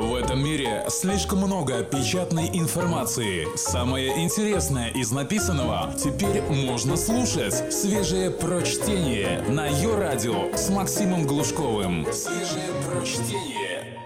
[0.00, 3.46] В этом мире слишком много печатной информации.
[3.54, 7.70] Самое интересное из написанного теперь можно слушать.
[7.70, 12.06] Свежее прочтение на ее радио с Максимом Глушковым.
[12.14, 13.98] Свежее прочтение.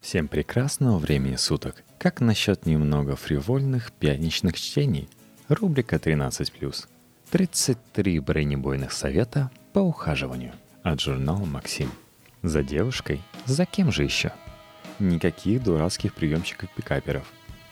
[0.00, 1.84] Всем прекрасного времени суток.
[1.98, 5.08] Как насчет немного фривольных пятничных чтений?
[5.48, 6.86] Рубрика 13+.
[7.30, 10.52] 33 бронебойных совета по ухаживанию.
[10.82, 11.92] От журнала «Максим».
[12.42, 13.22] За девушкой?
[13.46, 14.32] За кем же еще?
[15.02, 17.26] Никаких дурацких приемчиков-пикаперов.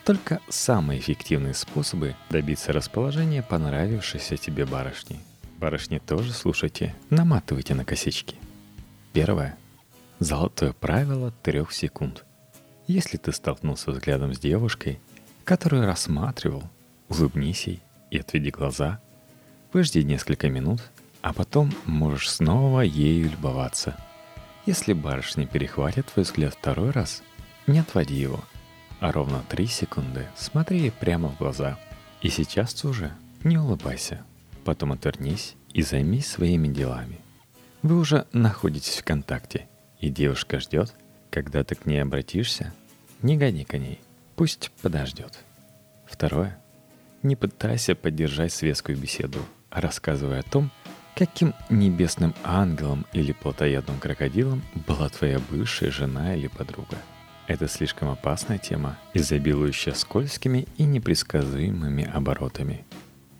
[0.04, 5.20] Только самые эффективные способы добиться расположения понравившейся тебе барышни.
[5.58, 8.34] Барышни тоже слушайте, наматывайте на косички.
[9.12, 9.56] Первое.
[10.18, 12.24] Золотое правило трех секунд.
[12.88, 14.98] Если ты столкнулся взглядом с девушкой,
[15.44, 16.64] которую рассматривал,
[17.08, 19.00] улыбнись ей и отведи глаза.
[19.72, 20.80] Выжди несколько минут,
[21.22, 23.96] а потом можешь снова ею любоваться–
[24.70, 27.24] если барышня перехватит твой взгляд второй раз,
[27.66, 28.44] не отводи его,
[29.00, 31.76] а ровно три секунды смотри ей прямо в глаза.
[32.22, 34.22] И сейчас уже не улыбайся.
[34.64, 37.18] Потом отвернись и займись своими делами.
[37.82, 39.66] Вы уже находитесь в контакте,
[39.98, 40.94] и девушка ждет,
[41.30, 42.72] когда ты к ней обратишься.
[43.22, 44.00] Не гони к ней,
[44.36, 45.40] пусть подождет.
[46.06, 46.60] Второе.
[47.24, 50.70] Не пытайся поддержать светскую беседу, рассказывая о том,
[51.20, 56.96] Каким небесным ангелом или плотоядным крокодилом была твоя бывшая жена или подруга?
[57.46, 62.86] Это слишком опасная тема, изобилующая скользкими и непредсказуемыми оборотами.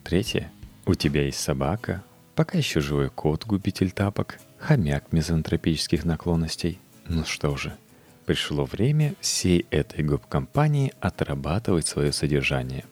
[0.03, 0.51] Третье.
[0.85, 2.03] У тебя есть собака,
[2.35, 6.79] пока еще живой кот-губитель тапок, хомяк мизантропических наклонностей.
[7.07, 7.73] Ну что же,
[8.27, 12.85] пришло время всей этой гоп-компании отрабатывать свое содержание.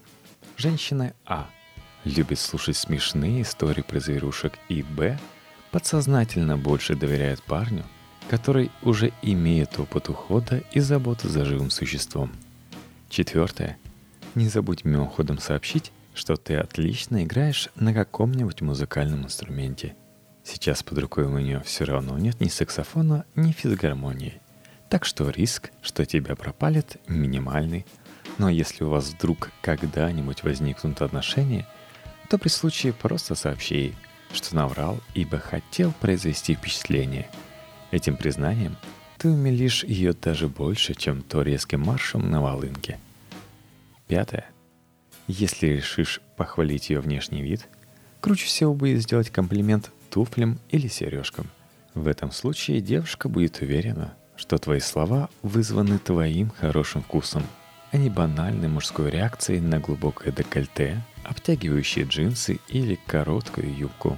[0.57, 1.47] Женщина А–
[2.03, 5.19] любит слушать смешные истории про зверушек, и Б
[5.71, 7.85] подсознательно больше доверяет парню,
[8.29, 12.31] который уже имеет опыт ухода и заботы за живым существом.
[13.09, 13.77] Четвертое.
[14.35, 19.95] Не забудь мимоходом сообщить, что ты отлично играешь на каком-нибудь музыкальном инструменте.
[20.43, 24.41] Сейчас под рукой у нее все равно нет ни саксофона, ни физгармонии.
[24.89, 27.85] Так что риск, что тебя пропалит, минимальный.
[28.39, 31.67] Но если у вас вдруг когда-нибудь возникнут отношения–
[32.29, 33.93] то при случае просто сообщи
[34.33, 37.29] что наврал, ибо хотел произвести впечатление.
[37.91, 38.77] Этим признанием
[39.17, 42.99] ты умилишь ее даже больше, чем то резким маршем на волынке.
[44.07, 44.45] Пятое.
[45.27, 47.67] Если решишь похвалить ее внешний вид,
[48.21, 51.47] круче всего будет сделать комплимент туфлям или сережкам.
[51.93, 57.43] В этом случае девушка будет уверена, что твои слова вызваны твоим хорошим вкусом,
[57.91, 64.17] а не банальной мужской реакцией на глубокое декольте обтягивающие джинсы или короткую юбку.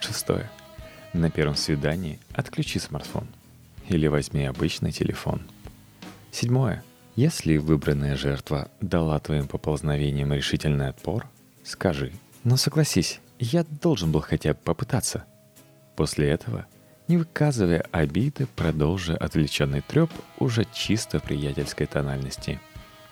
[0.00, 0.50] Шестое.
[1.12, 3.26] На первом свидании отключи смартфон
[3.88, 5.42] или возьми обычный телефон.
[6.30, 6.84] Седьмое.
[7.16, 11.26] Если выбранная жертва дала твоим поползновениям решительный отпор,
[11.64, 12.12] скажи
[12.44, 15.24] «Но согласись, я должен был хотя бы попытаться».
[15.96, 16.66] После этого,
[17.08, 22.60] не выказывая обиды, продолжи отвлеченный треп уже чисто приятельской тональности.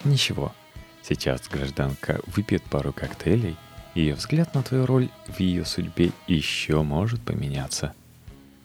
[0.04, 0.52] Ничего–
[1.08, 3.56] Сейчас гражданка выпьет пару коктейлей,
[3.94, 7.94] и ее взгляд на твою роль в ее судьбе еще может поменяться.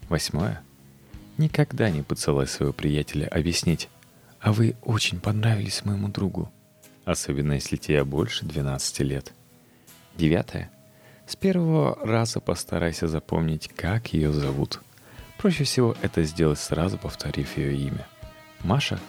[0.10, 0.64] Восьмое.
[1.38, 3.90] Никогда не поцелуй своего приятеля объяснить,
[4.40, 6.52] а вы очень понравились моему другу,
[7.06, 9.34] особенно если тебе больше 12 лет.
[10.18, 10.72] Девятое.
[11.28, 14.82] С первого раза постарайся запомнить, как ее зовут.
[15.38, 18.08] Проще всего это сделать сразу, повторив ее имя.
[18.64, 19.00] Маша?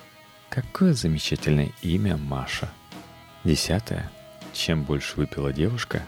[0.52, 2.68] Какое замечательное имя Маша–
[3.44, 4.12] Десятое.
[4.52, 6.02] Чем больше выпила девушка,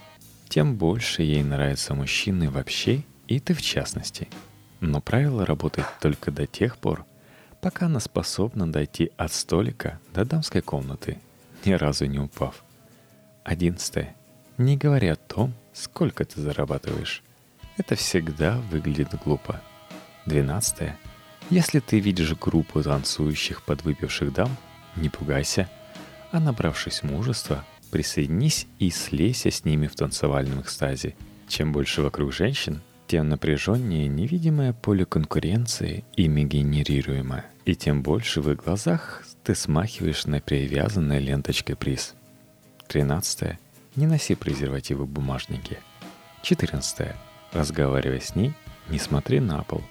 [0.51, 4.29] тем больше ей нравятся мужчины вообще и ты в частности.
[4.81, 7.07] Но правило работает только до тех пор,
[7.63, 11.19] пока она способна дойти от столика до дамской комнаты,
[11.65, 12.63] ни разу не упав.
[13.45, 14.15] Одиннадцатое.
[14.59, 17.23] Не говори о том, сколько ты зарабатываешь.
[17.79, 19.63] Это всегда выглядит глупо.
[20.27, 20.99] Двенадцатое.
[21.51, 24.57] Если ты видишь группу танцующих подвыпивших дам,
[24.97, 25.69] не пугайся–
[26.35, 31.15] а набравшись мужества, присоединись и слейся с ними в танцевальном экстазе.
[31.47, 38.51] Чем больше вокруг женщин, тем напряженнее невидимое поле конкуренции ими генерируемо, и тем больше в
[38.51, 42.17] их глазах ты смахиваешь на привязанной ленточкой приз.
[42.89, 43.57] 13.
[43.95, 45.79] Не носи презервативы в бумажнике.
[46.43, 47.15] 14.
[47.53, 48.55] Разговаривая с ней,
[48.89, 49.85] не смотри на пол.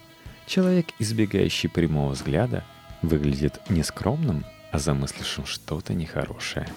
[0.45, 2.63] Человек, избегающий прямого взгляда,
[3.01, 6.67] выглядит нескромным а замыслившим что-то нехорошее.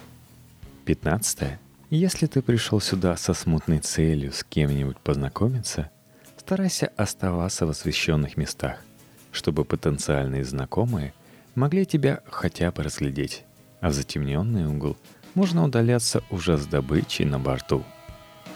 [0.84, 1.58] 15.
[1.88, 5.90] Если ты пришел сюда со смутной целью с кем-нибудь познакомиться,
[6.36, 8.84] старайся оставаться в освещенных местах,
[9.32, 11.14] чтобы потенциальные знакомые
[11.54, 13.44] могли тебя хотя бы разглядеть,
[13.80, 14.98] а в затемненный угол
[15.34, 17.82] можно удаляться уже с добычей на борту.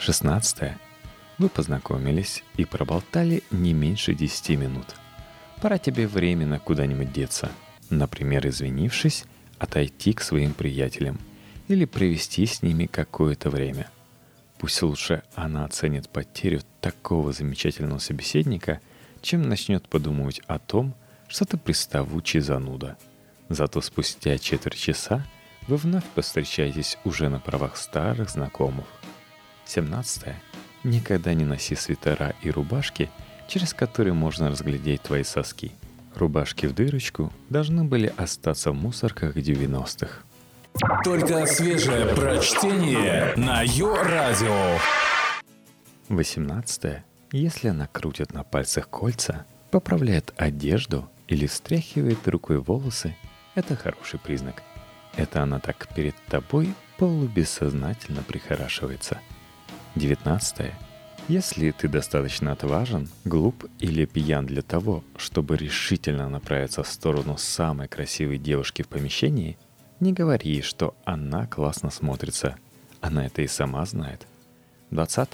[0.01, 0.73] 16.
[1.39, 5.00] Вы познакомились и проболтали не меньше 10 минут.
[5.61, 7.51] Пора тебе временно куда-нибудь деться.
[7.91, 9.25] Например, извинившись,
[9.59, 11.19] отойти к своим приятелям
[11.69, 13.91] или провести с ними какое-то время.
[14.59, 18.81] Пусть лучше она оценит потерю такого замечательного собеседника,
[19.23, 20.95] чем начнет подумывать о том,
[21.29, 22.97] что ты приставучий зануда.
[23.49, 25.27] Зато спустя четверть часа
[25.69, 28.87] вы вновь повстречаетесь уже на правах старых знакомых.
[29.67, 30.35] 17.
[30.85, 33.11] Никогда не носи свитера и рубашки,
[33.51, 35.73] через которые можно разглядеть твои соски.
[36.15, 40.23] Рубашки в дырочку должны были остаться в мусорках 90-х.
[41.05, 44.79] Только свежее прочтение на Йо-Радио.
[46.09, 47.03] 18.
[47.33, 53.17] Если она крутит на пальцах кольца, поправляет одежду или встряхивает рукой волосы,
[53.57, 54.63] это хороший признак.
[55.17, 59.19] Это она так перед тобой полубессознательно прихорашивается.
[59.97, 60.73] 19.
[61.29, 67.89] Если ты достаточно отважен, глуп или пьян для того, чтобы решительно направиться в сторону самой
[67.89, 69.57] красивой девушки в помещении,
[70.01, 72.57] не говори, что она классно смотрится.
[73.01, 74.27] Она это и сама знает.
[74.91, 75.29] 20.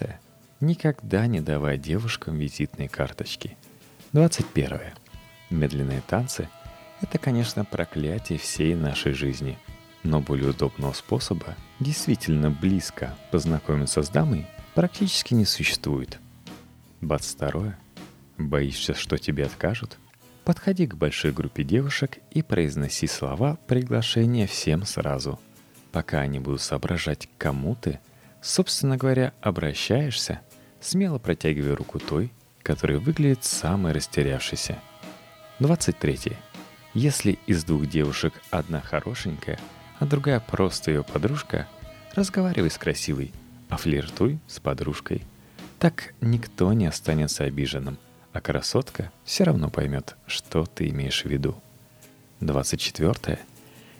[0.61, 3.57] Никогда не давай девушкам визитные карточки.
[4.13, 4.81] 21.
[5.51, 6.49] Медленные танцы–
[7.01, 9.59] это, конечно, проклятие всей нашей жизни.
[10.03, 16.19] Но более удобного способа действительно близко познакомиться с дамой практически не существует.
[17.01, 17.77] 22.
[18.37, 19.97] Боишься, что тебе откажут?
[20.45, 25.41] Подходи к большой группе девушек и произноси слова приглашения всем сразу.
[25.93, 28.01] Пока они будут соображать, кому ты,
[28.43, 30.43] собственно говоря, обращаешься,
[30.79, 32.31] смело протягивай руку той,
[32.63, 34.79] которая выглядит самой растерявшейся.
[35.59, 36.35] 23.
[36.93, 39.59] Если из двух девушек одна хорошенькая,
[39.99, 41.67] а другая просто ее подружка,
[42.15, 43.33] разговаривай с красивой,
[43.69, 45.23] а флиртуй с подружкой.
[45.79, 47.99] Так никто не останется обиженным,
[48.33, 51.57] а красотка все равно поймет, что ты имеешь в виду.
[52.41, 53.39] 24.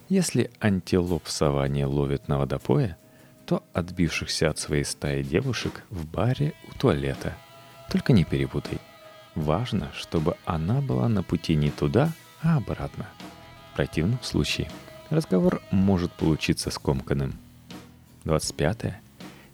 [0.09, 2.97] Если антилоп в саванне ловит на водопое,
[3.47, 7.35] то отбившихся от своей стаи девушек в баре у туалета.
[7.91, 8.79] Только не перепутай.
[9.35, 13.07] Важно, чтобы она была на пути не туда, а обратно.
[13.73, 14.71] В противном случае
[15.11, 17.35] разговор может получиться скомканным.
[18.25, 19.06] 25.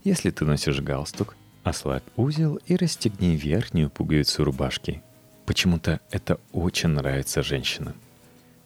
[0.04, 5.00] Если ты носишь галстук, ослабь узел и расстегни верхнюю пуговицу рубашки.
[5.46, 7.94] Почему-то это очень нравится женщинам.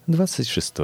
[0.06, 0.75] 26.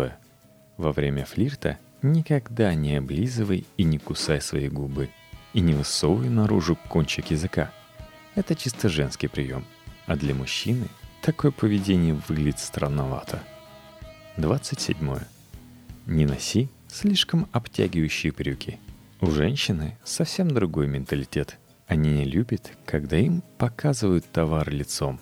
[0.76, 5.08] Во время флирта никогда не облизывай и не кусай свои губы.
[5.54, 7.70] И не высовывай наружу кончик языка.
[8.34, 9.64] Это чисто женский прием.
[10.06, 10.88] А для мужчины
[11.22, 13.42] такое поведение выглядит странновато.
[14.36, 15.18] 27.
[16.06, 18.78] Не носи слишком обтягивающие брюки.
[19.22, 21.56] У женщины совсем другой менталитет.
[21.86, 25.20] Они не любят, когда им показывают товар лицом.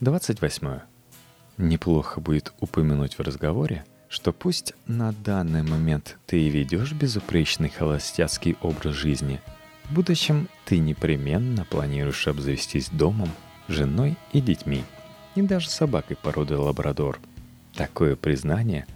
[0.00, 0.80] 28.
[1.56, 8.58] Неплохо будет упомянуть в разговоре, что пусть на данный момент ты и ведешь безупречный холостяцкий
[8.60, 9.40] образ жизни,
[9.84, 13.30] в будущем ты непременно планируешь обзавестись домом–
[13.68, 14.84] женой и детьми,
[15.34, 17.18] и даже собакой породы лабрадор.
[17.74, 18.86] Такое признание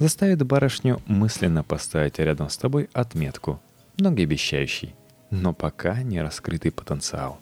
[0.00, 3.60] заставит барышню мысленно поставить рядом с тобой отметку,
[3.98, 4.94] многообещающий,
[5.30, 7.38] но пока не раскрытый потенциал.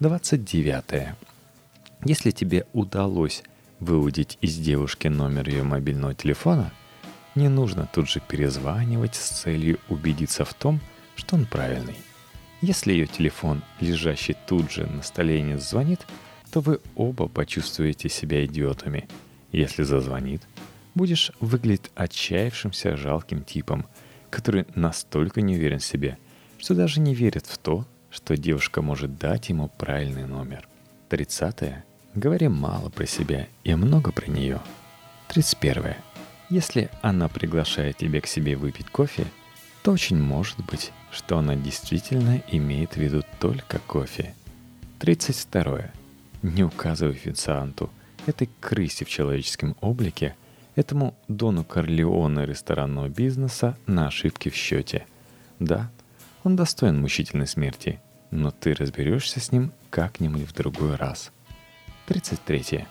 [0.00, 1.14] 29.
[2.06, 3.44] Если тебе удалось
[3.78, 6.72] выудить из девушки номер ее мобильного телефона,
[7.34, 10.80] не нужно тут же перезванивать с целью убедиться в том,
[11.14, 11.96] что он правильный.
[12.62, 16.00] Если ее телефон, лежащий тут же на столе, не звонит,
[16.50, 19.08] то вы оба почувствуете себя идиотами.
[19.52, 20.42] Если зазвонит,
[20.94, 23.86] будешь выглядеть отчаявшимся жалким типом,
[24.30, 26.18] который настолько не уверен в себе,
[26.58, 30.68] что даже не верит в то, что девушка может дать ему правильный номер.
[31.08, 31.84] Тридцатое.
[32.14, 34.60] Говори мало про себя и много про нее.
[35.28, 35.96] Тридцать первое.
[36.48, 39.26] Если она приглашает тебя к себе выпить кофе–
[39.82, 44.34] то очень может быть, что она действительно имеет в виду только кофе.
[44.98, 45.90] 32.
[46.42, 47.90] Не указывай официанту,
[48.26, 50.36] этой крысе в человеческом облике,
[50.80, 55.06] этому Дону Корлеоне ресторанного бизнеса на ошибки в счете.
[55.58, 55.90] Да,
[56.42, 61.30] он достоин мучительной смерти, но ты разберешься с ним как-нибудь в другой раз.
[62.06, 62.86] 33.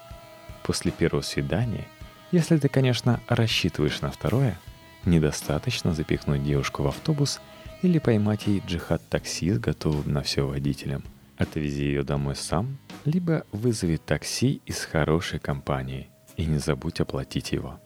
[0.64, 1.86] После первого свидания,
[2.32, 4.58] если ты, конечно, рассчитываешь на второе–
[5.06, 7.40] Недостаточно запихнуть девушку в автобус
[7.82, 11.04] или поймать ей джихад-такси с готовым на все водителем.
[11.38, 16.10] Отвези ее домой сам, либо вызови такси из хорошей компании.
[16.40, 17.80] И не забудь оплатить его.